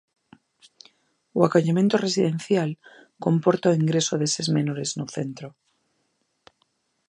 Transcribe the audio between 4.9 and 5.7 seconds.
no centro.